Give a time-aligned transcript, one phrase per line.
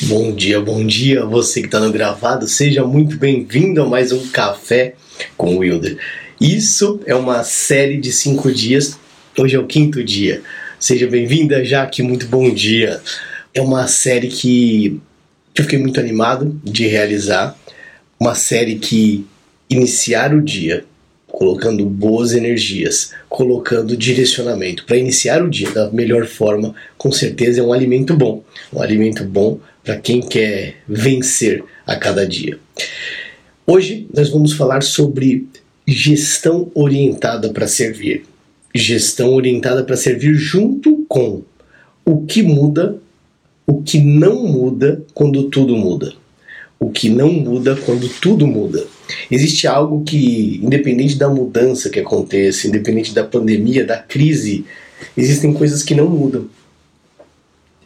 [0.00, 4.26] Bom dia, bom dia, você que está no gravado, seja muito bem-vindo a mais um
[4.28, 4.94] Café
[5.36, 5.98] com Wilder.
[6.40, 8.98] Isso é uma série de cinco dias,
[9.38, 10.40] hoje é o quinto dia.
[10.80, 13.02] Seja bem-vinda, Jaque, muito bom dia.
[13.52, 14.98] É uma série que
[15.54, 17.54] eu fiquei muito animado de realizar,
[18.18, 19.26] uma série que
[19.68, 20.86] iniciar o dia
[21.26, 27.64] colocando boas energias, colocando direcionamento para iniciar o dia da melhor forma, com certeza é
[27.64, 32.58] um alimento bom, um alimento bom para quem quer vencer a cada dia.
[33.66, 35.46] Hoje nós vamos falar sobre
[35.86, 38.24] gestão orientada para servir.
[38.74, 41.42] Gestão orientada para servir junto com
[42.04, 42.98] o que muda,
[43.66, 46.14] o que não muda quando tudo muda.
[46.78, 48.84] O que não muda quando tudo muda.
[49.30, 54.64] Existe algo que, independente da mudança que aconteça, independente da pandemia, da crise,
[55.16, 56.48] existem coisas que não mudam.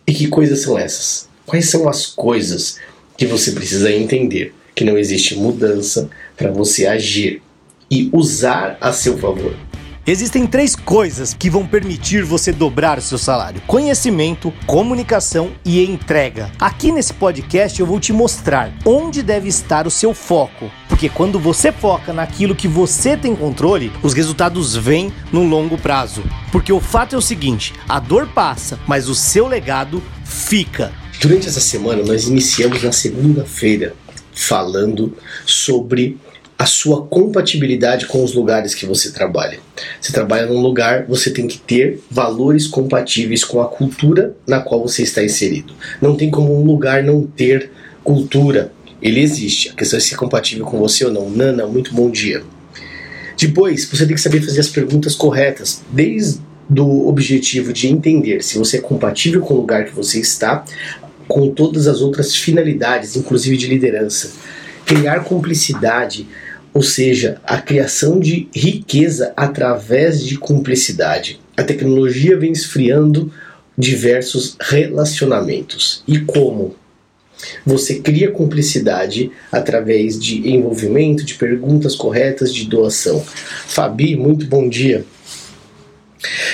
[0.06, 1.28] E que coisas são essas?
[1.46, 2.76] Quais são as coisas
[3.16, 4.52] que você precisa entender?
[4.74, 7.40] Que não existe mudança para você agir
[7.88, 9.54] e usar a seu favor.
[10.04, 16.50] Existem três coisas que vão permitir você dobrar o seu salário: conhecimento, comunicação e entrega.
[16.60, 20.70] Aqui nesse podcast eu vou te mostrar onde deve estar o seu foco.
[20.88, 26.24] Porque quando você foca naquilo que você tem controle, os resultados vêm no longo prazo.
[26.50, 30.92] Porque o fato é o seguinte: a dor passa, mas o seu legado fica.
[31.26, 33.94] Durante essa semana, nós iniciamos na segunda-feira
[34.32, 35.12] falando
[35.44, 36.18] sobre
[36.56, 39.58] a sua compatibilidade com os lugares que você trabalha.
[40.00, 44.80] Você trabalha num lugar, você tem que ter valores compatíveis com a cultura na qual
[44.80, 45.74] você está inserido.
[46.00, 47.72] Não tem como um lugar não ter
[48.04, 48.70] cultura.
[49.02, 49.70] Ele existe.
[49.70, 51.28] A questão é se é compatível com você ou não.
[51.28, 52.44] Nana, muito bom dia.
[53.36, 58.58] Depois, você tem que saber fazer as perguntas corretas, desde do objetivo de entender se
[58.58, 60.64] você é compatível com o lugar que você está,
[61.28, 64.32] com todas as outras finalidades, inclusive de liderança.
[64.84, 66.26] Criar cumplicidade
[66.76, 71.40] ou seja, a criação de riqueza através de cumplicidade.
[71.56, 73.32] A tecnologia vem esfriando
[73.78, 76.04] diversos relacionamentos.
[76.06, 76.76] E como?
[77.64, 83.24] Você cria cumplicidade através de envolvimento, de perguntas corretas, de doação.
[83.66, 85.02] Fabi, muito bom dia.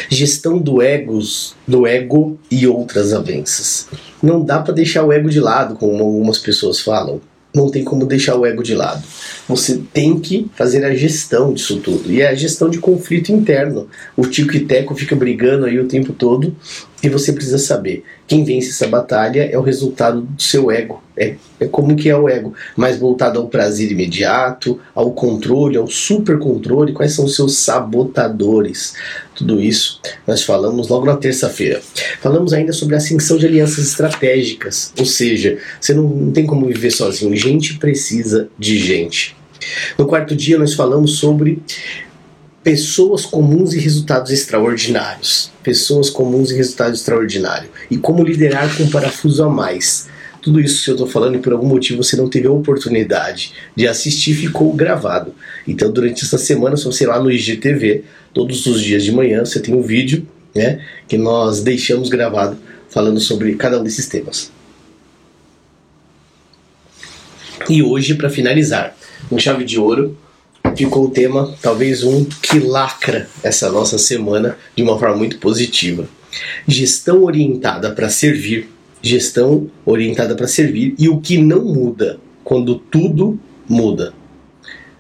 [0.09, 3.89] Gestão do egos, do ego e outras avanças.
[4.23, 7.21] Não dá para deixar o ego de lado, como algumas pessoas falam
[7.55, 9.03] não tem como deixar o ego de lado.
[9.57, 12.11] Você tem que fazer a gestão disso tudo.
[12.11, 13.87] E é a gestão de conflito interno.
[14.17, 16.57] O Tico e Teco fica brigando aí o tempo todo
[17.03, 18.03] e você precisa saber
[18.33, 21.03] quem vence essa batalha é o resultado do seu ego.
[21.15, 25.87] É, é como que é o ego, mais voltado ao prazer imediato, ao controle, ao
[25.87, 28.95] super controle, quais são os seus sabotadores.
[29.35, 31.83] Tudo isso nós falamos logo na terça-feira.
[32.23, 36.67] Falamos ainda sobre a ascensão de alianças estratégicas, ou seja, você não, não tem como
[36.67, 39.37] viver sozinho, gente precisa de gente.
[39.99, 41.63] No quarto dia nós falamos sobre
[42.63, 45.51] pessoas comuns e resultados extraordinários.
[45.63, 47.71] Pessoas comuns e resultados extraordinários.
[47.91, 50.09] E como liderar com um parafuso a mais.
[50.41, 53.53] Tudo isso que eu estou falando e por algum motivo você não teve a oportunidade
[53.77, 55.33] de assistir, ficou gravado.
[55.69, 58.03] Então, durante essa semana, se você ir lá no IGTV,
[58.35, 62.59] todos os dias de manhã, você tem um vídeo né, que nós deixamos gravado
[62.91, 64.51] falando sobre cada um desses temas.
[67.69, 68.97] E hoje, para finalizar,
[69.29, 70.17] com chave de ouro,
[70.77, 76.09] ficou o tema, talvez um que lacra essa nossa semana de uma forma muito positiva.
[76.67, 78.69] Gestão orientada para servir,
[79.03, 83.39] gestão orientada para servir e o que não muda quando tudo
[83.69, 84.15] muda.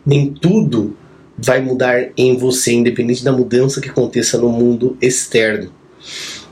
[0.05, 0.97] Nem tudo
[1.39, 5.73] vai mudar em você, independente da mudança que aconteça no mundo externo.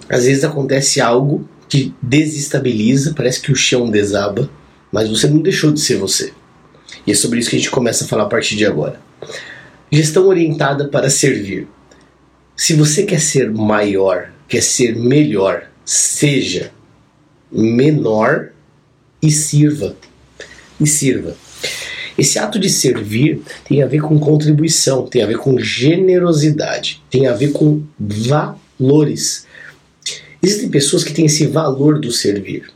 [0.08, 4.50] Às vezes acontece algo que desestabiliza, parece que o chão desaba,
[4.91, 6.32] mas você não deixou de ser você.
[7.06, 9.00] E é sobre isso que a gente começa a falar a partir de agora.
[9.91, 11.66] Gestão orientada para servir.
[12.56, 16.71] Se você quer ser maior, quer ser melhor, seja
[17.50, 18.50] menor
[19.22, 19.97] e sirva.
[20.79, 21.37] E sirva.
[22.17, 27.26] Esse ato de servir tem a ver com contribuição, tem a ver com generosidade, tem
[27.26, 29.47] a ver com valores.
[30.43, 32.70] Existem pessoas que têm esse valor do servir.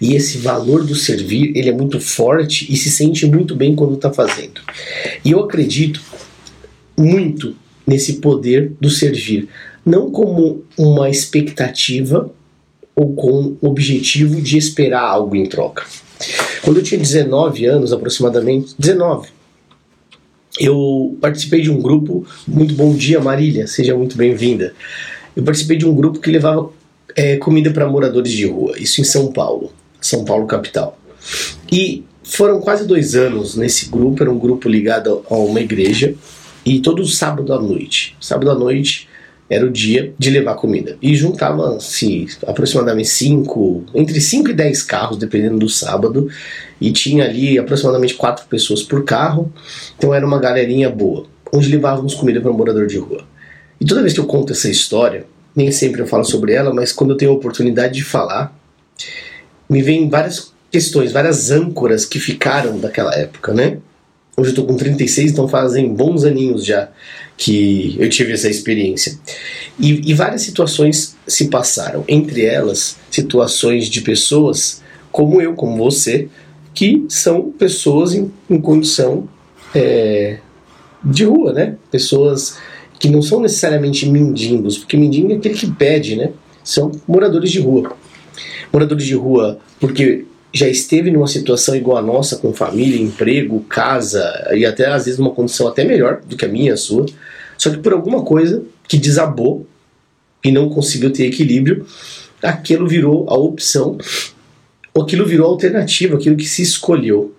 [0.00, 3.94] E esse valor do servir, ele é muito forte e se sente muito bem quando
[3.94, 4.60] está fazendo.
[5.24, 6.00] E eu acredito
[6.96, 7.54] muito
[7.86, 9.48] nesse poder do servir,
[9.84, 12.30] não como uma expectativa
[12.94, 15.84] ou com o objetivo de esperar algo em troca.
[16.62, 19.28] Quando eu tinha 19 anos, aproximadamente, 19,
[20.58, 22.26] eu participei de um grupo.
[22.46, 24.74] Muito bom dia, Marília, seja muito bem-vinda.
[25.36, 26.70] Eu participei de um grupo que levava
[27.14, 29.72] é, comida para moradores de rua, isso em São Paulo.
[30.00, 30.98] São Paulo capital.
[31.70, 36.14] E foram quase dois anos nesse grupo, era um grupo ligado a uma igreja,
[36.64, 38.16] e todo sábado à noite.
[38.20, 39.08] Sábado à noite
[39.48, 40.98] era o dia de levar comida.
[41.00, 46.28] E juntavam-se aproximadamente 5, entre 5 e 10 carros, dependendo do sábado,
[46.78, 49.50] e tinha ali aproximadamente 4 pessoas por carro,
[49.96, 53.24] então era uma galerinha boa, onde levávamos comida para um morador de rua.
[53.80, 55.24] E toda vez que eu conto essa história,
[55.56, 58.54] nem sempre eu falo sobre ela, mas quando eu tenho a oportunidade de falar,
[59.68, 63.78] me vem várias questões, várias âncoras que ficaram daquela época, né?
[64.36, 66.88] Hoje eu tô com 36, então fazem bons aninhos já
[67.36, 69.18] que eu tive essa experiência.
[69.78, 76.28] E, e várias situações se passaram, entre elas situações de pessoas como eu, como você,
[76.74, 79.28] que são pessoas em, em condição
[79.74, 80.38] é,
[81.02, 81.76] de rua, né?
[81.90, 82.58] Pessoas
[82.98, 86.30] que não são necessariamente mendigos, porque mendigo é aquele que pede, né?
[86.62, 87.96] São moradores de rua.
[88.72, 94.24] Moradores de rua porque já esteve numa situação igual a nossa, com família, emprego, casa
[94.52, 97.06] e até às vezes uma condição até melhor do que a minha, a sua.
[97.56, 99.66] Só que por alguma coisa que desabou
[100.42, 101.84] e não conseguiu ter equilíbrio,
[102.42, 103.98] aquilo virou a opção,
[104.98, 107.34] aquilo virou a alternativa, aquilo que se escolheu.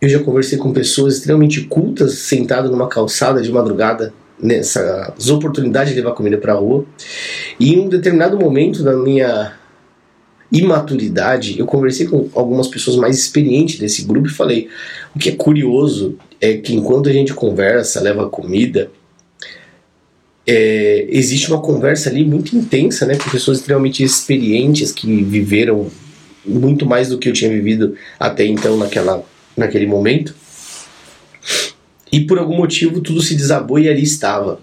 [0.00, 6.00] Eu já conversei com pessoas extremamente cultas, sentado numa calçada de madrugada, nessas oportunidades de
[6.00, 6.84] levar comida para a rua.
[7.58, 9.57] E em um determinado momento da minha
[10.50, 14.68] imaturidade, eu conversei com algumas pessoas mais experientes desse grupo e falei:
[15.14, 18.90] o que é curioso é que enquanto a gente conversa, leva comida,
[20.46, 25.90] é, existe uma conversa ali muito intensa, né, com pessoas extremamente experientes que viveram
[26.44, 29.22] muito mais do que eu tinha vivido até então naquela,
[29.54, 30.34] naquele momento.
[32.10, 34.60] E por algum motivo tudo se desabou e ali estava.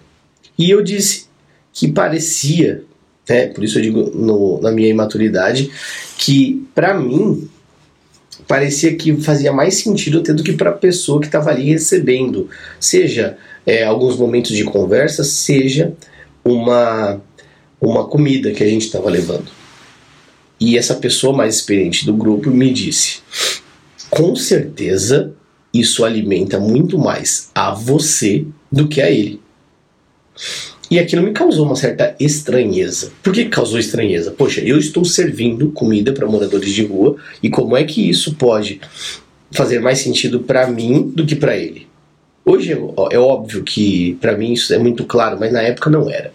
[0.58, 1.26] E eu disse
[1.72, 2.84] que parecia
[3.28, 3.48] né?
[3.48, 5.72] Por isso eu digo no, na minha imaturidade
[6.18, 7.50] que para mim
[8.48, 12.50] parecia que fazia mais sentido até do que para a pessoa que estava ali recebendo,
[12.80, 15.94] seja é, alguns momentos de conversa, seja
[16.44, 17.22] uma
[17.82, 19.48] uma comida que a gente estava levando.
[20.60, 23.20] E essa pessoa mais experiente do grupo me disse:
[24.10, 25.34] com certeza
[25.74, 29.42] isso alimenta muito mais a você do que a ele.
[30.96, 33.12] E aquilo me causou uma certa estranheza.
[33.22, 34.32] Por que causou estranheza?
[34.32, 38.80] Poxa, eu estou servindo comida para moradores de rua e como é que isso pode
[39.52, 41.86] fazer mais sentido para mim do que para ele?
[42.46, 42.72] Hoje
[43.12, 46.32] é, óbvio que para mim isso é muito claro, mas na época não era.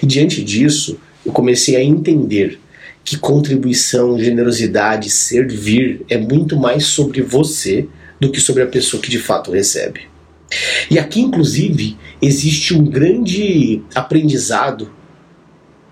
[0.00, 2.60] E diante disso, eu comecei a entender
[3.04, 7.88] que contribuição, generosidade, servir é muito mais sobre você
[8.20, 10.02] do que sobre a pessoa que de fato recebe.
[10.90, 14.90] E aqui, inclusive, existe um grande aprendizado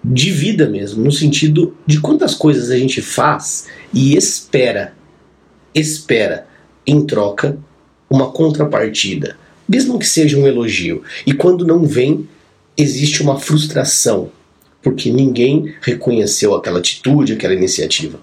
[0.05, 4.95] de vida mesmo, no sentido de quantas coisas a gente faz e espera,
[5.75, 6.47] espera
[6.87, 7.59] em troca
[8.09, 9.37] uma contrapartida,
[9.67, 11.03] mesmo que seja um elogio.
[11.27, 12.29] E quando não vem,
[12.77, 14.31] existe uma frustração,
[14.83, 18.21] porque ninguém reconheceu aquela atitude, aquela iniciativa.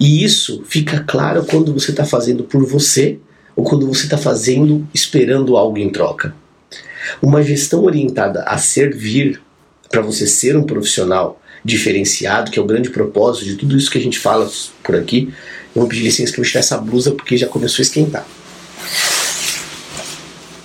[0.00, 3.18] E isso fica claro quando você está fazendo por você
[3.54, 6.34] ou quando você está fazendo esperando algo em troca.
[7.20, 9.40] Uma gestão orientada a servir
[9.90, 13.98] para você ser um profissional diferenciado, que é o grande propósito de tudo isso que
[13.98, 14.50] a gente fala
[14.82, 15.32] por aqui.
[15.74, 18.26] Eu vou pedir licença para eu tirar essa blusa porque já começou a esquentar.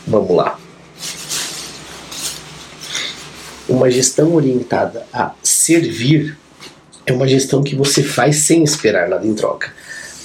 [0.08, 0.60] Vamos lá.
[3.68, 6.38] Uma gestão orientada a servir
[7.06, 9.74] é uma gestão que você faz sem esperar nada em troca.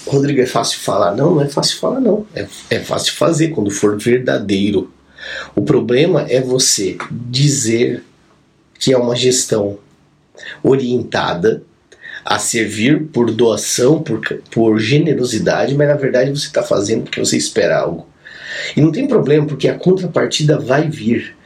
[0.06, 1.14] Rodrigo, é fácil falar?
[1.14, 2.26] Não, não é fácil falar, não.
[2.34, 4.92] É, é fácil fazer quando for verdadeiro.
[5.54, 8.02] O problema é você dizer
[8.78, 9.78] que é uma gestão
[10.62, 11.62] orientada
[12.24, 17.36] a servir por doação, por, por generosidade, mas na verdade você está fazendo porque você
[17.36, 18.06] espera algo.
[18.76, 21.36] E não tem problema, porque a contrapartida vai vir.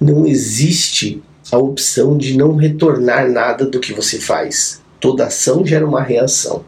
[0.00, 4.80] Não existe a opção de não retornar nada do que você faz.
[5.00, 6.64] Toda ação gera uma reação.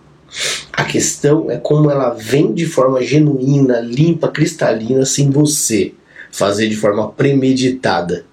[0.72, 5.92] A questão é como ela vem de forma genuína, limpa, cristalina, sem você
[6.30, 8.24] fazer de forma premeditada.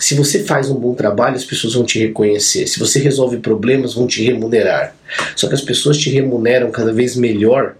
[0.00, 2.66] Se você faz um bom trabalho, as pessoas vão te reconhecer.
[2.66, 4.94] Se você resolve problemas, vão te remunerar.
[5.36, 7.74] Só que as pessoas te remuneram cada vez melhor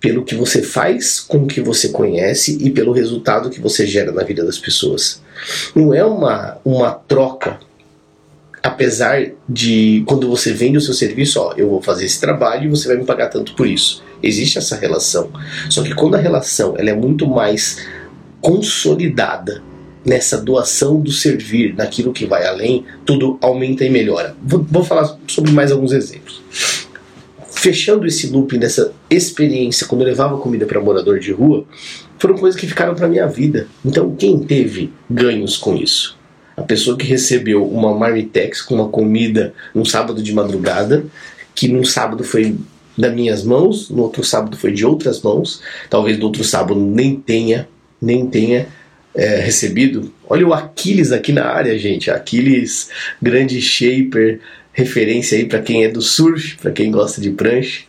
[0.00, 4.12] pelo que você faz com o que você conhece e pelo resultado que você gera
[4.12, 5.22] na vida das pessoas.
[5.74, 7.58] Não é uma, uma troca
[8.64, 12.68] apesar de quando você vende o seu serviço, ó, eu vou fazer esse trabalho e
[12.70, 14.02] você vai me pagar tanto por isso.
[14.22, 15.30] Existe essa relação.
[15.68, 17.86] Só que quando a relação ela é muito mais
[18.40, 19.62] consolidada
[20.02, 24.34] nessa doação do servir, naquilo que vai além, tudo aumenta e melhora.
[24.42, 26.42] Vou, vou falar sobre mais alguns exemplos.
[27.50, 31.66] fechando esse loop nessa experiência quando eu levava comida para morador de rua,
[32.18, 33.68] foram coisas que ficaram para minha vida.
[33.84, 36.16] Então, quem teve ganhos com isso?
[36.56, 41.04] A pessoa que recebeu uma Marmitex com uma comida num sábado de madrugada,
[41.54, 42.56] que num sábado foi
[42.96, 47.16] das minhas mãos, no outro sábado foi de outras mãos, talvez no outro sábado nem
[47.16, 47.68] tenha,
[48.00, 48.68] nem tenha
[49.14, 50.12] é, recebido.
[50.28, 52.10] Olha o Aquiles aqui na área, gente.
[52.10, 54.40] Aquiles, grande shaper,
[54.72, 57.82] referência aí para quem é do surf, para quem gosta de prancha.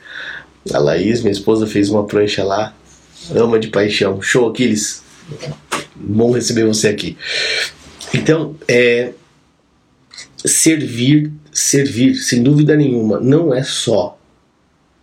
[0.74, 2.76] A Laís, minha esposa, fez uma prancha lá,
[3.36, 4.22] ama de paixão.
[4.22, 5.04] Show, Aquiles.
[5.96, 7.18] Bom receber você aqui.
[8.14, 9.12] Então, é,
[10.46, 14.18] servir, servir, sem dúvida nenhuma, não é só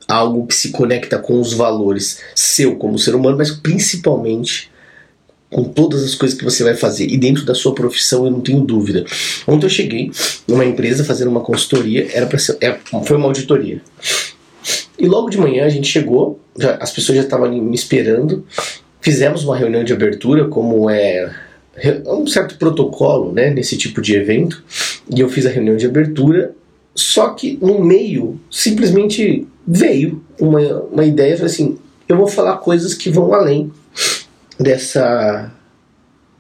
[0.09, 4.71] algo que se conecta com os valores seu como ser humano, mas principalmente
[5.51, 7.07] com todas as coisas que você vai fazer.
[7.07, 9.05] E dentro da sua profissão, eu não tenho dúvida.
[9.47, 10.11] Ontem eu cheguei
[10.49, 13.83] numa empresa fazendo uma consultoria, era para é, foi uma auditoria.
[14.99, 18.47] E logo de manhã a gente chegou, já, as pessoas já estavam me esperando.
[19.01, 21.35] Fizemos uma reunião de abertura, como é
[22.07, 24.63] um certo protocolo né, nesse tipo de evento.
[25.09, 26.55] E eu fiz a reunião de abertura,
[26.95, 33.11] só que no meio simplesmente veio uma, uma ideia, assim, eu vou falar coisas que
[33.11, 33.73] vão além
[34.59, 35.51] dessa,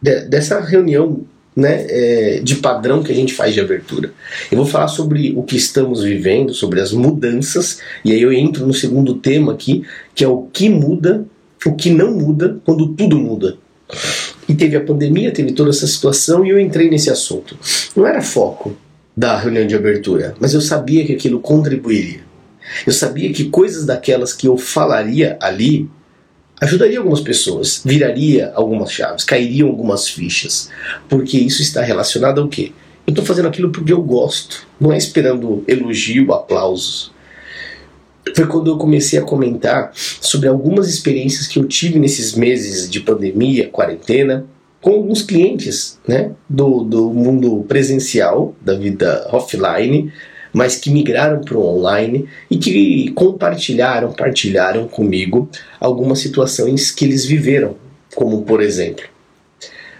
[0.00, 1.24] de, dessa reunião
[1.54, 4.12] né, é, de padrão que a gente faz de abertura.
[4.50, 8.66] Eu vou falar sobre o que estamos vivendo, sobre as mudanças, e aí eu entro
[8.66, 9.84] no segundo tema aqui,
[10.14, 11.24] que é o que muda,
[11.64, 13.56] o que não muda quando tudo muda.
[14.52, 17.56] E teve a pandemia, teve toda essa situação, e eu entrei nesse assunto.
[17.96, 18.76] Não era foco
[19.16, 22.20] da reunião de abertura, mas eu sabia que aquilo contribuiria.
[22.86, 25.88] Eu sabia que coisas daquelas que eu falaria ali
[26.60, 30.68] ajudaria algumas pessoas, viraria algumas chaves, cairiam algumas fichas,
[31.08, 32.72] porque isso está relacionado ao quê?
[33.06, 37.10] Eu estou fazendo aquilo porque eu gosto, não é esperando elogio, aplausos.
[38.34, 43.00] Foi quando eu comecei a comentar sobre algumas experiências que eu tive nesses meses de
[43.00, 44.46] pandemia, quarentena,
[44.80, 50.12] com alguns clientes né, do, do mundo presencial, da vida offline,
[50.52, 55.48] mas que migraram para o online e que compartilharam, partilharam comigo
[55.80, 57.76] algumas situações que eles viveram,
[58.14, 59.04] como por exemplo,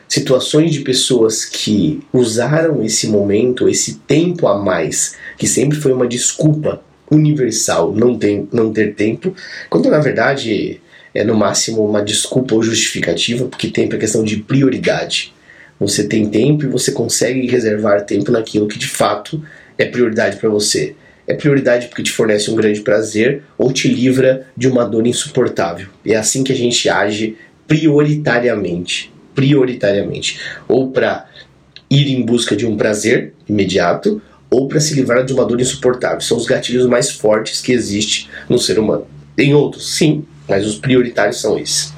[0.09, 6.07] situações de pessoas que usaram esse momento, esse tempo a mais, que sempre foi uma
[6.07, 9.35] desculpa universal não, tem, não ter tempo,
[9.69, 10.81] quando na verdade
[11.15, 15.33] é no máximo uma desculpa ou justificativa, porque tempo é questão de prioridade.
[15.79, 19.43] Você tem tempo e você consegue reservar tempo naquilo que de fato
[19.77, 20.95] é prioridade para você?
[21.27, 25.89] É prioridade porque te fornece um grande prazer ou te livra de uma dor insuportável.
[26.05, 29.13] É assim que a gente age prioritariamente.
[29.35, 30.41] Prioritariamente.
[30.69, 31.29] Ou para
[31.89, 34.21] ir em busca de um prazer imediato,
[34.53, 36.21] ou para se livrar de uma dor insuportável.
[36.21, 39.07] São os gatilhos mais fortes que existe no ser humano.
[39.35, 41.93] Tem outros, sim, mas os prioritários são esses.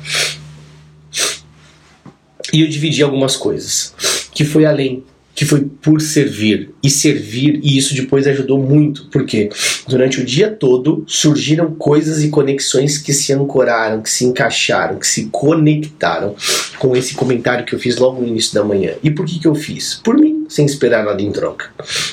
[2.52, 3.92] E eu dividi algumas coisas,
[4.32, 5.02] que foi além
[5.34, 9.50] que foi por servir e servir, e isso depois ajudou muito, porque
[9.88, 15.06] durante o dia todo surgiram coisas e conexões que se ancoraram, que se encaixaram, que
[15.06, 16.36] se conectaram
[16.78, 18.92] com esse comentário que eu fiz logo no início da manhã.
[19.02, 20.00] E por que, que eu fiz?
[20.04, 21.70] Por mim, sem esperar nada em troca.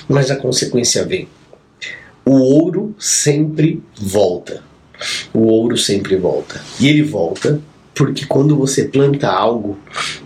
[0.08, 1.28] Mas a consequência vem.
[2.26, 4.64] O ouro sempre volta.
[5.34, 6.62] O ouro sempre volta.
[6.80, 7.62] E ele volta
[7.94, 9.78] porque quando você planta algo,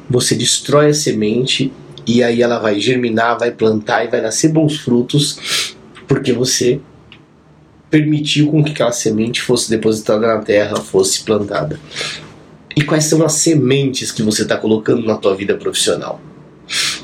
[0.09, 1.73] você destrói a semente
[2.05, 5.75] e aí ela vai germinar, vai plantar e vai nascer bons frutos,
[6.07, 6.79] porque você
[7.89, 11.79] permitiu com que aquela semente fosse depositada na terra, fosse plantada.
[12.75, 16.21] E quais são as sementes que você está colocando na tua vida profissional?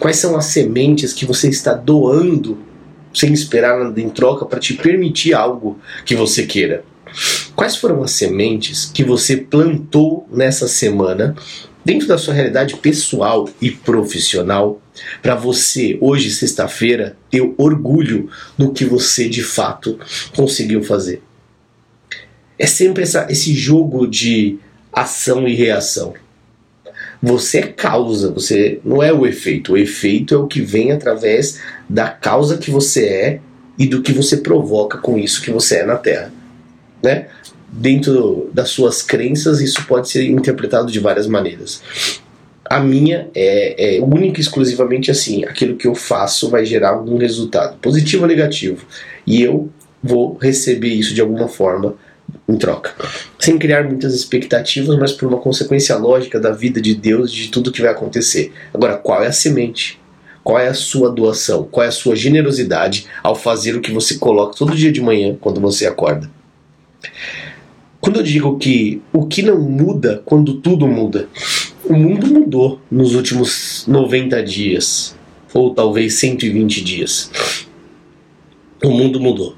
[0.01, 2.57] Quais são as sementes que você está doando
[3.13, 6.83] sem esperar nada em troca para te permitir algo que você queira?
[7.55, 11.35] Quais foram as sementes que você plantou nessa semana
[11.85, 14.81] dentro da sua realidade pessoal e profissional,
[15.21, 18.27] para você, hoje, sexta-feira, ter orgulho
[18.57, 19.99] do que você de fato
[20.35, 21.21] conseguiu fazer.
[22.57, 24.57] É sempre essa, esse jogo de
[24.91, 26.15] ação e reação.
[27.21, 29.73] Você é causa, você não é o efeito.
[29.73, 33.39] O efeito é o que vem através da causa que você é
[33.77, 36.33] e do que você provoca com isso que você é na Terra.
[37.01, 37.27] Né?
[37.71, 41.81] dentro das suas crenças, isso pode ser interpretado de várias maneiras.
[42.65, 47.17] A minha é, é única e exclusivamente assim: aquilo que eu faço vai gerar algum
[47.17, 48.85] resultado, positivo ou negativo,
[49.25, 49.69] e eu
[50.03, 51.95] vou receber isso de alguma forma
[52.51, 52.93] em troca.
[53.39, 57.71] Sem criar muitas expectativas, mas por uma consequência lógica da vida de Deus, de tudo
[57.71, 58.51] que vai acontecer.
[58.73, 59.99] Agora, qual é a semente?
[60.43, 61.67] Qual é a sua doação?
[61.69, 65.37] Qual é a sua generosidade ao fazer o que você coloca todo dia de manhã
[65.39, 66.29] quando você acorda?
[67.99, 71.29] Quando eu digo que o que não muda quando tudo muda,
[71.83, 75.15] o mundo mudou nos últimos 90 dias,
[75.53, 77.31] ou talvez 120 dias.
[78.83, 79.55] O mundo mudou.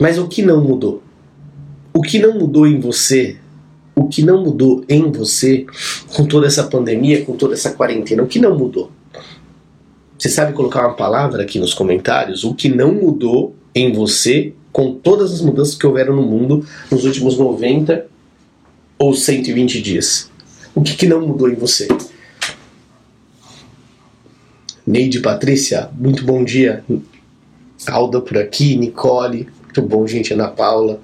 [0.00, 1.02] Mas o que não mudou?
[2.00, 3.36] O que não mudou em você?
[3.94, 5.66] O que não mudou em você
[6.14, 8.22] com toda essa pandemia, com toda essa quarentena?
[8.22, 8.90] O que não mudou?
[10.18, 12.42] Você sabe colocar uma palavra aqui nos comentários?
[12.42, 17.04] O que não mudou em você com todas as mudanças que houveram no mundo nos
[17.04, 18.06] últimos 90
[18.98, 20.30] ou 120 dias?
[20.74, 21.86] O que, que não mudou em você?
[24.86, 26.82] Neide Patrícia, muito bom dia.
[27.86, 30.98] Alda por aqui, Nicole, muito bom, gente, Ana Paula.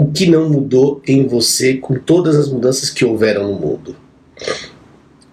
[0.00, 3.96] O que não mudou em você com todas as mudanças que houveram no mundo?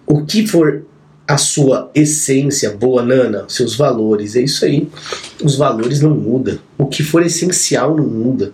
[0.04, 0.84] O que for
[1.26, 4.88] a sua essência, boa nana, seus valores, é isso aí.
[5.40, 6.58] Os valores não mudam.
[6.76, 8.52] O que for essencial não muda.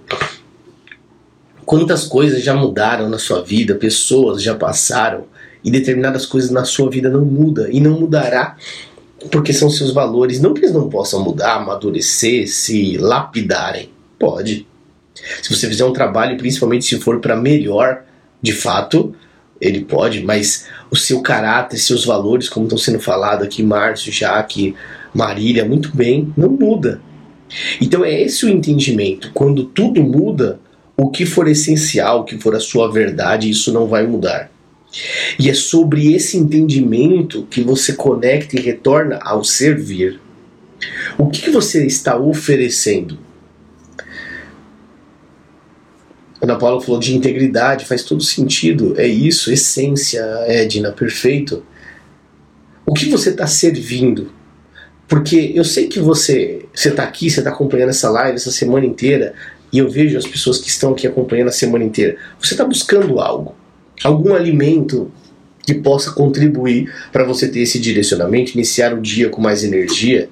[1.65, 5.25] Quantas coisas já mudaram na sua vida, pessoas já passaram
[5.65, 8.59] e determinadas coisas na sua vida não mudam e não mudará
[9.31, 10.43] porque são seus valores.
[10.43, 13.89] Não que eles não possam mudar, amadurecer, se lapidarem.
[14.19, 14.67] Pode.
[15.15, 18.05] Se você fizer um trabalho, principalmente se for para melhor,
[18.41, 19.15] de fato,
[19.61, 24.75] ele pode, mas o seu caráter, seus valores, como estão sendo falado aqui, Márcio, Jaque,
[25.15, 27.01] Marília, muito bem, não muda.
[27.81, 29.31] Então é esse o entendimento.
[29.33, 30.59] Quando tudo muda,
[30.97, 34.51] o que for essencial, o que for a sua verdade, isso não vai mudar.
[35.39, 40.21] E é sobre esse entendimento que você conecta e retorna ao servir.
[41.17, 43.19] O que, que você está oferecendo?
[46.43, 48.95] Ana Paula falou de integridade, faz todo sentido.
[48.99, 51.65] É isso, essência, Edna, perfeito.
[52.85, 54.33] O que você está servindo?
[55.07, 59.35] Porque eu sei que você está aqui, você está acompanhando essa live essa semana inteira,
[59.73, 62.17] e eu vejo as pessoas que estão aqui acompanhando a semana inteira.
[62.41, 63.55] Você está buscando algo,
[64.03, 65.13] algum alimento
[65.65, 70.29] que possa contribuir para você ter esse direcionamento, iniciar o dia com mais energia.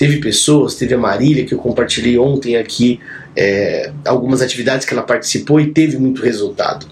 [0.00, 2.98] Teve pessoas, teve a Marília que eu compartilhei ontem aqui
[3.36, 6.86] é, algumas atividades que ela participou e teve muito resultado.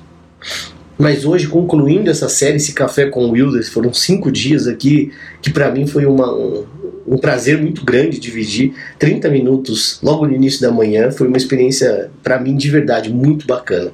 [0.99, 5.49] Mas hoje, concluindo essa série, esse café com o Wilders, foram cinco dias aqui, que
[5.49, 6.67] para mim foi uma, um,
[7.07, 11.11] um, prazer muito grande dividir 30 minutos logo no início da manhã.
[11.11, 13.91] Foi uma experiência, para mim, de verdade, muito bacana.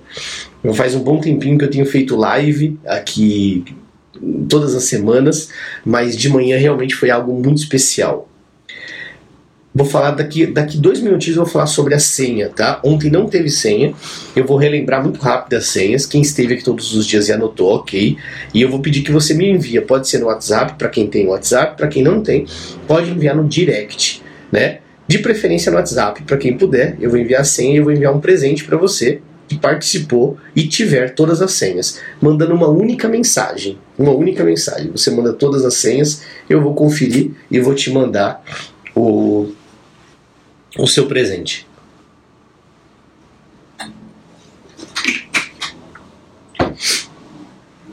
[0.65, 3.65] Eu faz um bom tempinho que eu tenho feito live aqui
[4.49, 5.51] todas as semanas,
[5.85, 8.29] mas de manhã realmente foi algo muito especial.
[9.77, 12.81] Vou falar daqui, daqui dois minutinhos, vou falar sobre a senha, tá?
[12.85, 13.93] Ontem não teve senha,
[14.37, 16.07] eu vou relembrar muito rápido as senhas.
[16.07, 18.17] Quem esteve aqui todos os dias e anotou, ok.
[18.55, 21.27] E eu vou pedir que você me envie, pode ser no WhatsApp, para quem tem
[21.27, 22.47] WhatsApp, para quem não tem,
[22.87, 24.79] pode enviar no direct, né?
[25.09, 27.93] De preferência no WhatsApp, para quem puder, eu vou enviar a senha e eu vou
[27.93, 33.09] enviar um presente para você que participou e tiver todas as senhas, mandando uma única
[33.09, 33.77] mensagem.
[33.99, 34.93] Uma única mensagem.
[34.93, 38.41] Você manda todas as senhas, eu vou conferir e vou te mandar
[38.95, 39.53] o
[40.79, 41.67] o seu presente.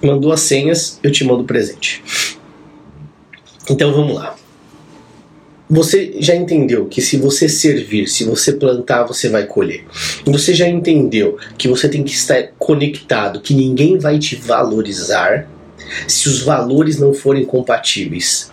[0.02, 2.04] Mandou as senhas, eu te mando o presente.
[3.70, 4.36] Então vamos lá.
[5.70, 9.86] Você já entendeu que se você servir, se você plantar, você vai colher.
[10.26, 15.48] Você já entendeu que você tem que estar conectado, que ninguém vai te valorizar
[16.08, 18.52] se os valores não forem compatíveis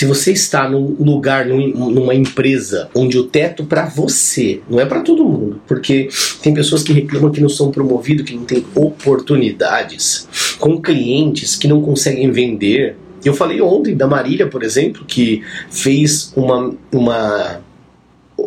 [0.00, 4.86] se você está num lugar, num, numa empresa onde o teto para você, não é
[4.86, 6.08] para todo mundo, porque
[6.42, 11.68] tem pessoas que reclamam que não são promovidos, que não tem oportunidades, com clientes que
[11.68, 12.96] não conseguem vender.
[13.22, 17.60] Eu falei ontem da Marília, por exemplo, que fez uma, uma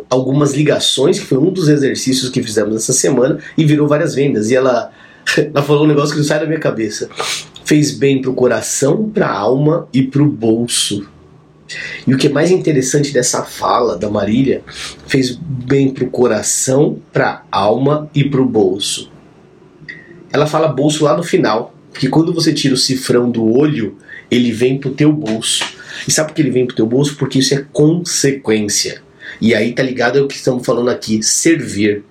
[0.09, 4.49] algumas ligações, que foi um dos exercícios que fizemos essa semana, e virou várias vendas.
[4.49, 4.91] E ela,
[5.37, 7.11] ela falou um negócio que não sai da minha cabeça.
[7.63, 11.12] Fez bem pro coração, pra alma e pro bolso.
[12.05, 14.61] E o que é mais interessante dessa fala da Marília
[15.07, 19.11] fez bem pro coração, pra alma e pro bolso.
[20.31, 23.97] Ela fala bolso lá no final, porque quando você tira o cifrão do olho,
[24.29, 25.63] ele vem pro teu bolso.
[26.07, 27.15] E sabe por que ele vem pro teu bolso?
[27.15, 29.01] Porque isso é consequência.
[29.39, 32.03] E aí tá ligado ao que estamos falando aqui, servir.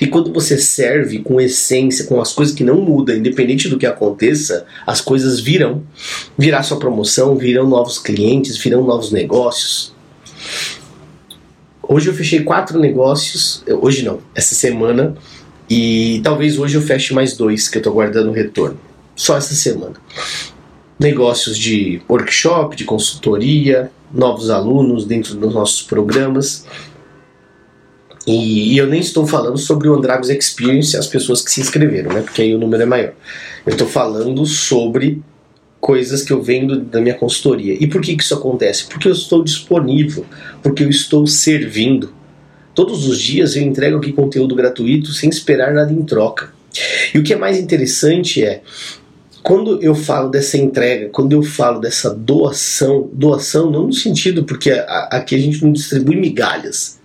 [0.00, 3.86] E quando você serve com essência, com as coisas que não mudam, independente do que
[3.86, 5.82] aconteça, as coisas virão.
[6.36, 9.94] Virá sua promoção, virão novos clientes, virão novos negócios.
[11.82, 15.16] Hoje eu fechei quatro negócios, hoje não, essa semana,
[15.68, 18.78] e talvez hoje eu feche mais dois que eu estou guardando o retorno.
[19.16, 19.94] Só essa semana.
[20.98, 26.66] Negócios de workshop, de consultoria, novos alunos dentro dos nossos programas
[28.26, 32.12] E, e, eu nem estou falando sobre o Andragos Experience, as pessoas que se inscreveram,
[32.12, 32.22] né?
[32.22, 33.12] Porque aí o número é maior.
[33.66, 35.20] Eu estou falando sobre
[35.80, 37.76] coisas que eu vendo da minha consultoria.
[37.78, 38.84] E por que, que isso acontece?
[38.84, 40.24] Porque eu estou disponível,
[40.62, 42.14] porque eu estou servindo.
[42.72, 46.52] Todos os dias eu entrego aqui conteúdo gratuito sem esperar nada em troca.
[47.12, 48.62] E o que é mais interessante é
[49.42, 54.70] quando eu falo dessa entrega, quando eu falo dessa doação, doação não no sentido porque
[55.10, 57.01] aqui a gente não distribui migalhas.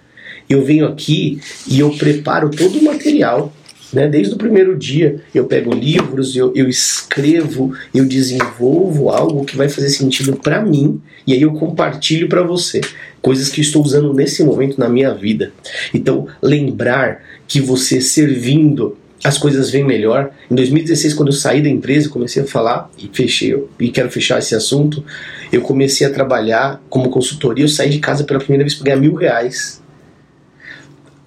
[0.50, 3.54] Eu venho aqui e eu preparo todo o material
[3.92, 4.08] né?
[4.08, 9.70] Desde o primeiro dia eu pego livros, eu, eu escrevo, eu desenvolvo algo que vai
[9.70, 12.82] fazer sentido para mim e aí eu compartilho para você
[13.22, 15.52] coisas que estou usando nesse momento na minha vida.
[15.94, 20.32] Então, lembrar que você servindo as coisas vêm melhor.
[20.50, 24.38] Em 2016, quando eu saí da empresa, comecei a falar e fechei e quero fechar
[24.38, 25.04] esse assunto.
[25.52, 27.66] Eu comecei a trabalhar como consultoria.
[27.66, 29.82] Eu saí de casa pela primeira vez para ganhar mil reais.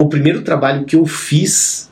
[0.01, 1.87] O primeiro trabalho que eu fiz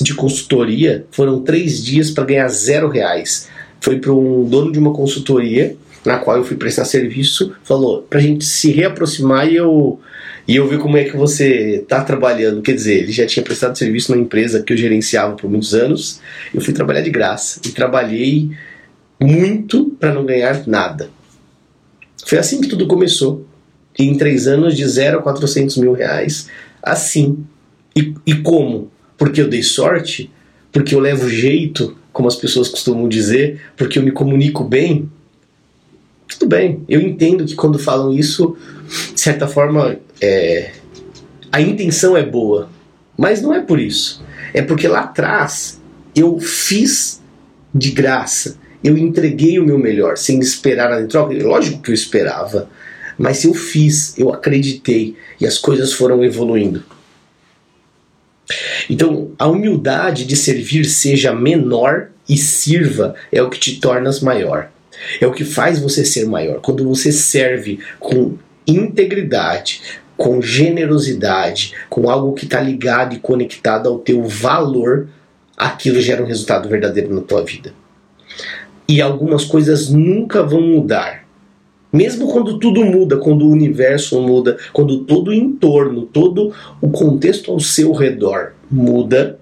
[0.00, 3.50] de consultoria foram três dias para ganhar zero reais.
[3.82, 8.18] Foi para um dono de uma consultoria na qual eu fui prestar serviço, falou para
[8.18, 10.00] a gente se reaproximar e eu
[10.46, 12.62] e eu ver como é que você está trabalhando.
[12.62, 16.22] Quer dizer, ele já tinha prestado serviço numa empresa que eu gerenciava por muitos anos.
[16.54, 18.52] Eu fui trabalhar de graça e trabalhei
[19.20, 21.10] muito para não ganhar nada.
[22.24, 23.46] Foi assim que tudo começou.
[23.98, 26.48] E em três anos, de zero a 400 mil reais,
[26.82, 27.44] assim.
[27.96, 28.90] E, e como?
[29.18, 30.30] porque eu dei sorte,
[30.72, 35.10] porque eu levo jeito, como as pessoas costumam dizer, porque eu me comunico bem,
[36.28, 36.84] tudo bem.
[36.88, 38.56] Eu entendo que quando falam isso,
[39.12, 40.72] de certa forma, é,
[41.50, 42.70] a intenção é boa,
[43.16, 44.24] mas não é por isso.
[44.54, 45.80] É porque lá atrás
[46.14, 47.20] eu fiz
[47.74, 51.34] de graça, eu entreguei o meu melhor, sem esperar nada em troca.
[51.42, 52.70] Lógico que eu esperava,
[53.18, 56.84] mas eu fiz, eu acreditei e as coisas foram evoluindo.
[58.88, 64.70] Então, a humildade de servir seja menor e sirva é o que te tornas maior.
[65.20, 66.60] É o que faz você ser maior.
[66.60, 69.82] Quando você serve com integridade,
[70.16, 75.08] com generosidade, com algo que está ligado e conectado ao teu valor,
[75.56, 77.72] aquilo gera um resultado verdadeiro na tua vida.
[78.88, 81.27] E algumas coisas nunca vão mudar.
[81.92, 87.50] Mesmo quando tudo muda, quando o universo muda, quando todo o entorno, todo o contexto
[87.50, 89.38] ao seu redor muda,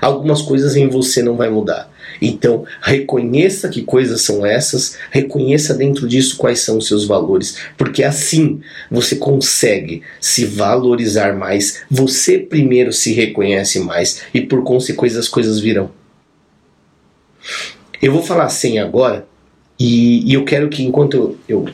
[0.00, 1.90] algumas coisas em você não vai mudar.
[2.20, 8.02] Então, reconheça que coisas são essas, reconheça dentro disso quais são os seus valores, porque
[8.02, 8.60] assim
[8.90, 15.58] você consegue se valorizar mais, você primeiro se reconhece mais e por consequência as coisas
[15.58, 15.90] virão.
[18.00, 19.26] Eu vou falar assim agora,
[19.78, 21.66] e, e eu quero que enquanto eu,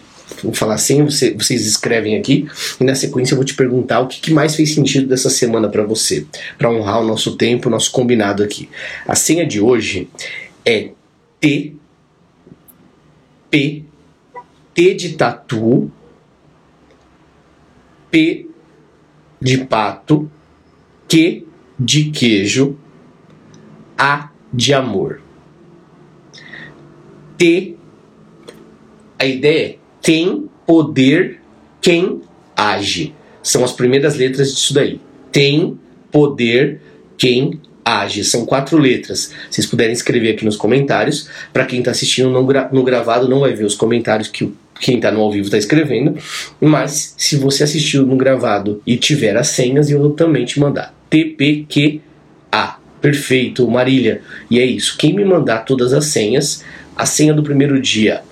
[0.43, 2.47] vou falar assim, você, vocês escrevem aqui
[2.81, 5.69] e na sequência eu vou te perguntar o que, que mais fez sentido dessa semana
[5.69, 8.69] para você, para honrar o nosso tempo, o nosso combinado aqui.
[9.07, 10.09] A senha de hoje
[10.65, 10.91] é
[11.41, 11.75] T
[13.51, 13.85] P
[14.75, 15.91] T de tatu
[18.11, 18.47] P
[19.41, 20.31] de pato
[21.09, 21.47] Q
[21.79, 22.79] de queijo
[23.99, 25.21] A de amor
[27.37, 27.77] T
[29.21, 31.41] a ideia é tem poder
[31.83, 32.23] quem
[32.57, 33.15] age.
[33.43, 34.99] São as primeiras letras disso daí.
[35.31, 35.79] Tem
[36.11, 36.81] poder
[37.19, 38.25] quem age.
[38.25, 39.31] São quatro letras.
[39.51, 41.29] Vocês puderem escrever aqui nos comentários.
[41.53, 44.97] Para quem está assistindo no, gra no gravado, não vai ver os comentários que quem
[44.97, 46.17] está no ao vivo está escrevendo.
[46.59, 50.95] Mas se você assistiu no gravado e tiver as senhas, eu vou também te mandar.
[51.11, 52.01] TPQA.
[53.03, 54.23] Perfeito, Marília.
[54.51, 54.97] E é isso.
[54.97, 56.65] Quem me mandar todas as senhas,
[56.97, 58.23] a senha do primeiro dia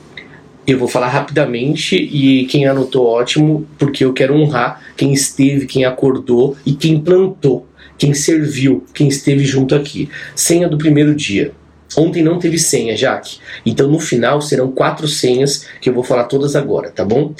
[0.68, 5.86] eu vou falar rapidamente e quem anotou ótimo, porque eu quero honrar quem esteve, quem
[5.86, 10.10] acordou e quem plantou, quem serviu, quem esteve junto aqui.
[10.36, 11.52] Senha do primeiro dia.
[11.96, 13.38] Ontem não teve senha, Jaque.
[13.64, 17.32] Então no final serão quatro senhas que eu vou falar todas agora, tá bom?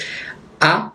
[0.59, 0.91] A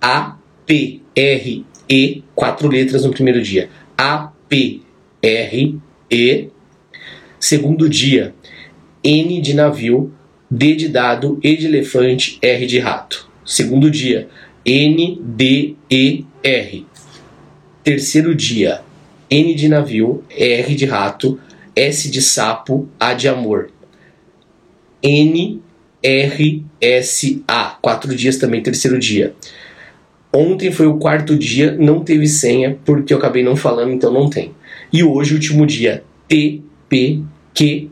[0.00, 3.68] A P R E, quatro letras no primeiro dia.
[3.98, 4.80] A P
[5.20, 5.78] R
[6.10, 6.48] E.
[7.38, 8.34] Segundo dia,
[9.04, 10.10] N de navio,
[10.50, 13.28] D de dado, E de elefante, R de rato.
[13.44, 14.28] Segundo dia,
[14.64, 16.86] N, D, E, R.
[17.82, 18.80] Terceiro dia,
[19.30, 21.38] N de navio, R de rato,
[21.74, 23.70] S de sapo, A de amor.
[25.02, 25.60] N,
[26.02, 27.76] R, S, A.
[27.80, 29.34] Quatro dias também, terceiro dia.
[30.32, 34.28] Ontem foi o quarto dia, não teve senha, porque eu acabei não falando, então não
[34.28, 34.52] tem.
[34.92, 37.22] E hoje, último dia, T, P,
[37.54, 37.90] Q,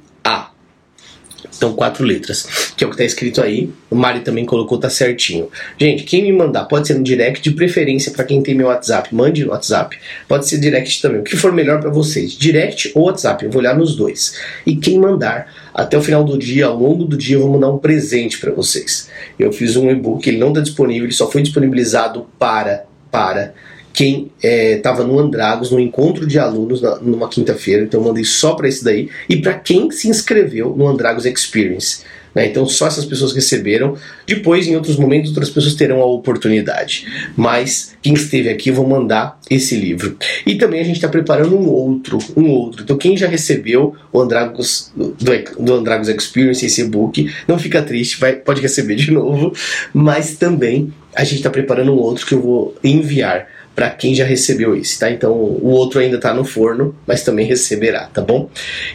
[1.57, 3.71] Então, quatro letras, que é o que está escrito aí.
[3.91, 5.49] O Mari também colocou, tá certinho.
[5.79, 9.15] Gente, quem me mandar, pode ser no direct, de preferência para quem tem meu WhatsApp,
[9.15, 9.99] mande no WhatsApp.
[10.27, 13.61] Pode ser direct também, o que for melhor para vocês, direct ou WhatsApp, eu vou
[13.61, 14.39] olhar nos dois.
[14.67, 17.71] E quem mandar, até o final do dia, ao longo do dia, eu vou mandar
[17.71, 19.09] um presente para vocês.
[19.39, 23.55] Eu fiz um e-book, ele não está disponível, ele só foi disponibilizado para, para
[23.95, 28.55] quem estava é, no Andragos, no encontro de alunos na, numa quinta-feira, então mandei só
[28.55, 32.03] para esse daí, e para quem se inscreveu no Andragos Experience.
[32.35, 32.47] Né?
[32.47, 33.97] Então só essas pessoas receberam.
[34.27, 37.07] Depois, em outros momentos, outras pessoas terão a oportunidade.
[37.37, 40.17] Mas quem esteve aqui, eu vou mandar esse livro.
[40.45, 42.83] E também a gente está preparando um outro, um outro.
[42.83, 45.15] Então quem já recebeu o Andragos do,
[45.59, 49.55] do Andragos Experience, esse e-book, não fica triste, vai, pode receber de novo.
[49.93, 54.25] Mas também a gente está preparando um outro que eu vou enviar para quem já
[54.25, 55.11] recebeu esse, tá?
[55.11, 58.49] Então o outro ainda está no forno, mas também receberá, tá bom?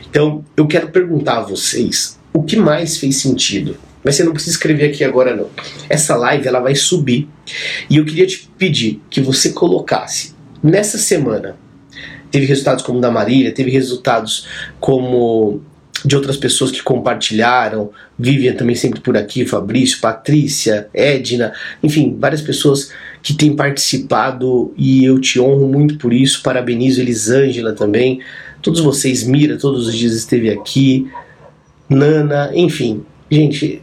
[0.10, 3.78] Então eu quero perguntar a vocês o que mais fez sentido.
[4.04, 5.50] Mas você não precisa escrever aqui agora não.
[5.90, 7.28] Essa live ela vai subir
[7.90, 11.58] e eu queria te pedir que você colocasse nessa semana.
[12.32, 14.48] Teve resultados como da Marília, teve resultados
[14.80, 15.62] como
[16.06, 22.42] de outras pessoas que compartilharam, Vivian também sempre por aqui, Fabrício, Patrícia, Edna, enfim, várias
[22.42, 26.42] pessoas que têm participado e eu te honro muito por isso.
[26.42, 28.20] Parabenizo Elisângela também,
[28.62, 31.08] todos vocês, Mira, todos os dias esteve aqui,
[31.90, 33.82] Nana, enfim, gente.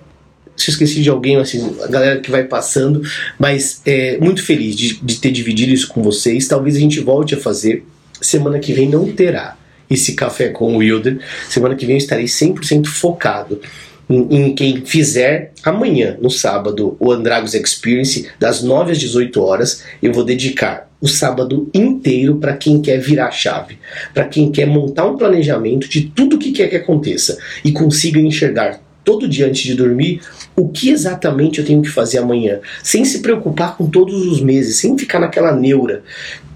[0.57, 3.03] Se esqueci de alguém, assim, a galera que vai passando,
[3.38, 6.49] mas é muito feliz de, de ter dividido isso com vocês.
[6.49, 7.85] Talvez a gente volte a fazer.
[8.22, 9.55] Semana que vem não terá
[9.90, 11.18] esse café com o Wilder.
[11.51, 13.61] Semana que vem eu estarei 100% focado
[14.09, 19.83] em, em, quem fizer amanhã, no sábado, o Andragos Experience, das 9 às 18 horas.
[20.03, 23.79] Eu vou dedicar o sábado inteiro para quem quer virar chave,
[24.14, 28.19] para quem quer montar um planejamento de tudo o que quer que aconteça e consiga
[28.19, 30.21] enxergar todo dia antes de dormir
[30.57, 34.79] o que exatamente eu tenho que fazer amanhã, sem se preocupar com todos os meses,
[34.79, 36.03] sem ficar naquela neura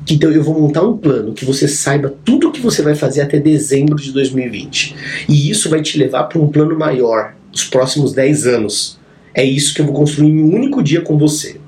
[0.08, 3.22] então eu vou montar um plano que você saiba tudo o que você vai fazer
[3.22, 4.96] até dezembro de 2020.
[5.28, 8.98] E isso vai te levar para um plano maior, os próximos 10 anos.
[9.34, 11.60] É isso que eu vou construir em um único dia com você.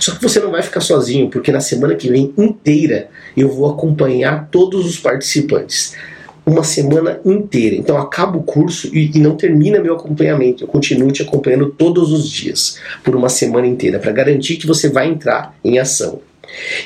[0.00, 3.70] Só que você não vai ficar sozinho, porque na semana que vem inteira eu vou
[3.70, 5.94] acompanhar todos os participantes.
[6.44, 7.76] Uma semana inteira.
[7.76, 10.64] Então acaba o curso e, e não termina meu acompanhamento.
[10.64, 14.88] Eu continuo te acompanhando todos os dias, por uma semana inteira, para garantir que você
[14.88, 16.20] vai entrar em ação.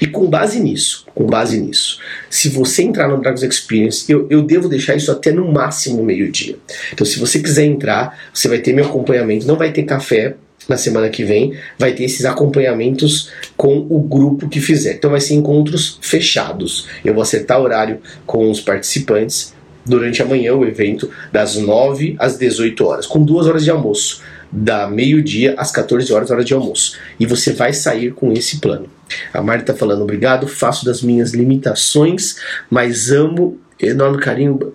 [0.01, 1.99] E com base nisso, com base nisso,
[2.31, 6.57] se você entrar no Dragos Experience, eu, eu devo deixar isso até no máximo meio-dia.
[6.93, 10.37] Então, se você quiser entrar, você vai ter meu acompanhamento, não vai ter café
[10.69, 14.95] na semana que vem, vai ter esses acompanhamentos com o grupo que fizer.
[14.95, 16.89] Então, vai ser encontros fechados.
[17.05, 22.37] Eu vou acertar horário com os participantes durante a manhã, o evento, das 9 às
[22.37, 24.21] 18 horas, com duas horas de almoço
[24.57, 26.99] da meio-dia às 14 horas, hora de almoço.
[27.21, 28.89] E você vai sair com esse plano.
[29.33, 32.37] A Mari está falando, obrigado, faço das minhas limitações,
[32.71, 34.73] mas amo, enorme carinho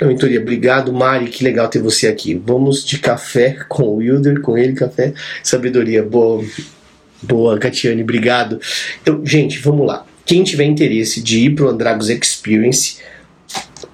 [0.00, 0.40] a mentoria.
[0.40, 2.34] Obrigado, Mari, que legal ter você aqui.
[2.34, 5.12] Vamos de café com o Wilder, com ele, café,
[5.42, 6.02] sabedoria.
[6.02, 6.42] Boa,
[7.22, 8.58] boa, Catiane, obrigado.
[9.02, 10.06] Então, gente, vamos lá.
[10.24, 12.96] Quem tiver interesse de ir para o Andragos Experience,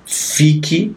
[0.06, 0.94] fique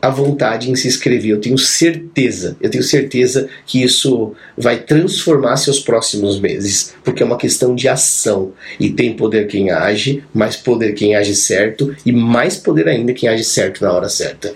[0.00, 1.32] a vontade em se inscrever.
[1.32, 7.26] Eu tenho certeza, eu tenho certeza que isso vai transformar seus próximos meses, porque é
[7.26, 8.52] uma questão de ação.
[8.78, 13.28] E tem poder quem age, mais poder quem age certo, e mais poder ainda quem
[13.28, 14.54] age certo na hora certa.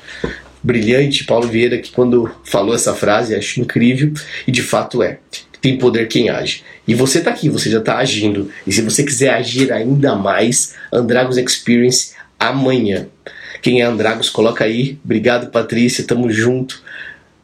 [0.62, 4.12] Brilhante, Paulo Vieira, que quando falou essa frase, acho incrível,
[4.46, 5.18] e de fato é.
[5.60, 6.64] Tem poder quem age.
[6.86, 8.50] E você está aqui, você já está agindo.
[8.66, 12.12] E se você quiser agir ainda mais, Andragos Experience
[12.48, 13.06] amanhã.
[13.60, 14.98] Quem é Andragos, coloca aí.
[15.04, 16.82] Obrigado, Patrícia, tamo junto.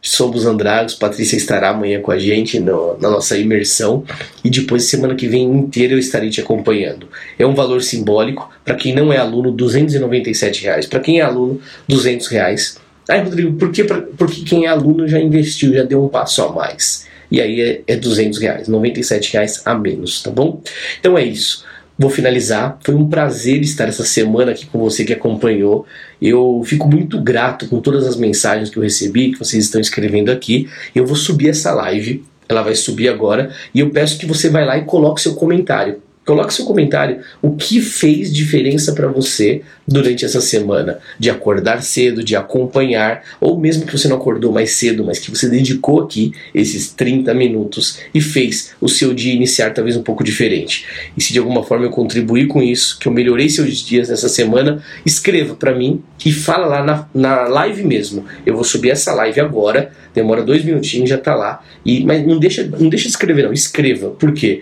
[0.01, 4.05] Somos Andragos, Patrícia estará amanhã com a gente no, na nossa imersão
[4.45, 7.09] e depois semana que vem inteira eu estarei te acompanhando.
[7.39, 10.87] É um valor simbólico para quem não é aluno, 297 reais.
[10.87, 12.79] Para quem é aluno, 200 reais.
[13.09, 16.53] Ai, Rodrigo, por que, porque quem é aluno já investiu, já deu um passo a
[16.53, 17.07] mais.
[17.31, 20.63] E aí é, é 200 reais, 97 reais a menos, tá bom?
[21.01, 21.65] Então é isso
[21.99, 22.79] vou finalizar.
[22.83, 25.85] Foi um prazer estar essa semana aqui com você que acompanhou.
[26.23, 30.31] Eu fico muito grato com todas as mensagens que eu recebi, que vocês estão escrevendo
[30.31, 30.69] aqui.
[30.95, 34.65] Eu vou subir essa live, ela vai subir agora, e eu peço que você vá
[34.65, 36.01] lá e coloque seu comentário.
[36.29, 37.21] Coloque seu comentário.
[37.41, 40.99] O que fez diferença para você durante essa semana?
[41.19, 45.31] De acordar cedo, de acompanhar, ou mesmo que você não acordou mais cedo, mas que
[45.31, 50.23] você dedicou aqui esses 30 minutos e fez o seu dia iniciar talvez um pouco
[50.23, 50.85] diferente.
[51.17, 54.29] E se de alguma forma eu contribuir com isso, que eu melhorei seus dias nessa
[54.29, 58.27] semana, escreva para mim e fala lá na, na live mesmo.
[58.45, 61.65] Eu vou subir essa live agora, demora dois minutinhos, já tá lá.
[61.87, 63.53] E, mas não deixa, não deixa de escrever, não.
[63.55, 64.11] Escreva.
[64.11, 64.61] Por quê?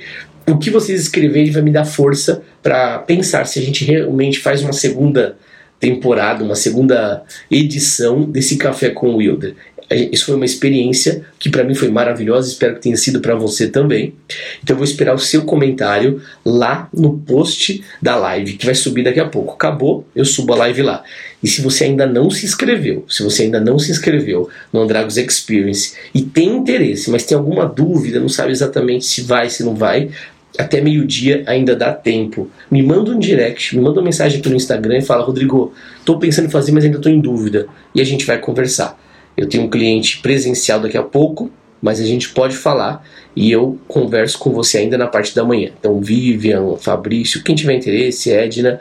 [0.49, 4.63] O que vocês escreverem vai me dar força para pensar se a gente realmente faz
[4.63, 5.37] uma segunda
[5.79, 9.55] temporada, uma segunda edição desse Café com o Wilder.
[9.89, 13.69] Isso foi uma experiência que para mim foi maravilhosa, espero que tenha sido para você
[13.69, 14.15] também.
[14.61, 19.05] Então eu vou esperar o seu comentário lá no post da live, que vai subir
[19.05, 19.55] daqui a pouco.
[19.55, 21.05] Acabou, eu subo a live lá.
[21.41, 25.17] E se você ainda não se inscreveu, se você ainda não se inscreveu no Andragos
[25.17, 29.77] Experience e tem interesse, mas tem alguma dúvida, não sabe exatamente se vai, se não
[29.77, 30.11] vai,
[30.59, 32.51] até meio-dia ainda dá tempo.
[32.71, 36.19] Me manda um direct, me manda uma mensagem aqui no Instagram e fala: Rodrigo, estou
[36.19, 37.67] pensando em fazer, mas ainda estou em dúvida.
[37.95, 38.99] E a gente vai conversar.
[39.37, 43.79] Eu tenho um cliente presencial daqui a pouco, mas a gente pode falar e eu
[43.87, 45.71] converso com você ainda na parte da manhã.
[45.79, 48.81] Então, Vivian, Fabrício, quem tiver interesse, Edna,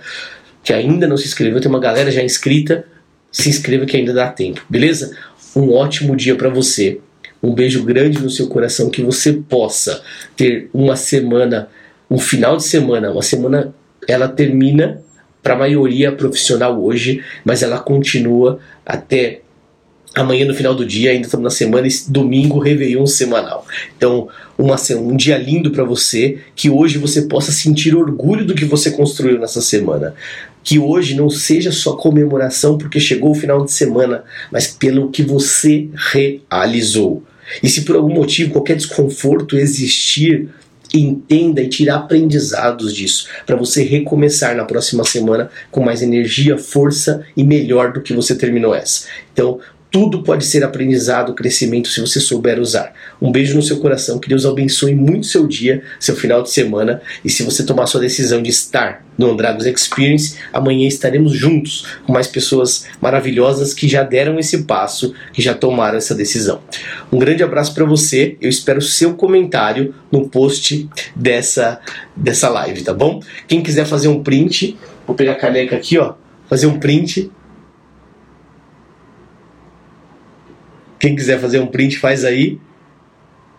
[0.63, 2.85] que ainda não se inscreveu, tem uma galera já inscrita,
[3.31, 5.15] se inscreva que ainda dá tempo, beleza?
[5.55, 6.99] Um ótimo dia para você
[7.41, 10.01] um beijo grande no seu coração, que você possa
[10.35, 11.69] ter uma semana,
[12.09, 13.73] um final de semana, uma semana,
[14.07, 15.01] ela termina
[15.43, 19.41] para a maioria profissional hoje, mas ela continua até
[20.15, 23.65] amanhã no final do dia, ainda estamos na semana, domingo, Réveillon semanal.
[23.97, 28.65] Então, uma, um dia lindo para você, que hoje você possa sentir orgulho do que
[28.65, 30.15] você construiu nessa semana.
[30.65, 35.23] Que hoje não seja só comemoração porque chegou o final de semana, mas pelo que
[35.23, 37.23] você realizou.
[37.63, 40.49] E se por algum motivo qualquer desconforto existir,
[40.93, 47.23] entenda e tire aprendizados disso, para você recomeçar na próxima semana com mais energia, força
[47.35, 49.07] e melhor do que você terminou essa.
[49.33, 49.59] Então,
[49.95, 52.91] tudo pode ser aprendizado, crescimento, se você souber usar.
[53.21, 57.01] Um beijo no seu coração, que Deus abençoe muito seu dia, seu final de semana.
[57.23, 62.11] E se você tomar sua decisão de estar no Andragos Experience, amanhã estaremos juntos com
[62.11, 66.59] mais pessoas maravilhosas que já deram esse passo, que já tomaram essa decisão.
[67.09, 68.35] Um grande abraço para você.
[68.41, 71.79] Eu espero seu comentário no post dessa,
[72.13, 73.21] dessa live, tá bom?
[73.47, 74.77] Quem quiser fazer um print,
[75.07, 76.15] vou pegar a caneca aqui, ó,
[76.49, 77.31] fazer um print
[80.99, 82.59] Quem quiser fazer um print, faz aí.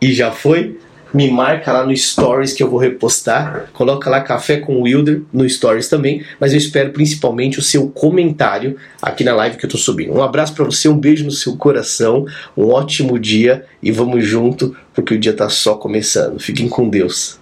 [0.00, 0.78] E já foi.
[1.14, 3.70] Me marca lá no Stories que eu vou repostar.
[3.72, 6.24] Coloca lá Café com Wilder no Stories também.
[6.38, 10.12] Mas eu espero principalmente o seu comentário aqui na live que eu tô subindo.
[10.12, 14.76] Um abraço para você, um beijo no seu coração, um ótimo dia e vamos junto
[14.92, 16.38] porque o dia tá só começando.
[16.38, 17.38] Fiquem com Deus.